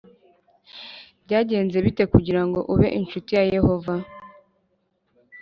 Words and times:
Byagenze 1.23 1.77
bite 1.85 2.03
kugira 2.13 2.41
ngo 2.47 2.59
ube 2.73 2.87
incuti 2.99 3.31
ya 3.37 3.43
Yehova 3.55 3.95